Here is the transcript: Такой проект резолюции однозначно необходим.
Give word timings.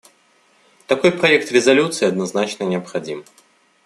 Такой 0.87 1.11
проект 1.11 1.51
резолюции 1.51 2.07
однозначно 2.07 2.63
необходим. 2.63 3.23